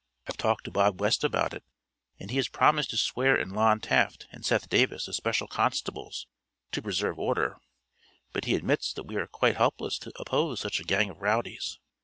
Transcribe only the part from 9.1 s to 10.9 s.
are quite helpless to oppose such a